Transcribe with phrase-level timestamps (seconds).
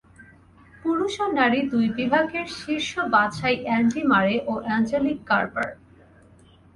[0.81, 5.69] পুরুষ ও নারী দুই বিভাগের শীর্ষ বাছাই অ্যান্ডি মারে ও অ্যাঞ্জেলিক কারবার।